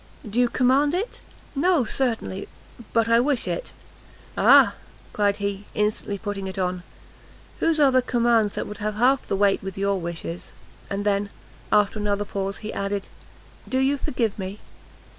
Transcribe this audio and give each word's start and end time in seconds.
"Do 0.27 0.39
you 0.39 0.49
command 0.49 0.95
it?" 0.95 1.21
"No, 1.55 1.85
certainly! 1.85 2.47
but 2.91 3.07
I 3.07 3.19
wish 3.19 3.47
it." 3.47 3.71
"Ah!" 4.35 4.73
cried 5.13 5.35
he, 5.35 5.65
instantly 5.75 6.17
putting 6.17 6.47
it 6.47 6.57
on, 6.57 6.81
"whose 7.59 7.79
are 7.79 7.91
the 7.91 8.01
commands 8.01 8.53
that 8.53 8.65
would 8.65 8.77
have 8.79 8.95
half 8.95 9.27
the 9.27 9.35
weight 9.35 9.61
with 9.61 9.77
your 9.77 9.99
wishes?" 9.99 10.53
And 10.89 11.05
then, 11.05 11.29
after 11.71 11.99
another 11.99 12.25
pause, 12.25 12.57
he 12.65 12.73
added, 12.73 13.09
"do 13.69 13.77
you 13.77 13.95
forgive 13.95 14.39
me?" 14.39 14.59